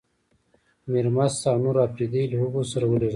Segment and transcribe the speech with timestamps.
[0.91, 3.09] میرمست او نور اپرېدي له هغوی سره ولېږل شول.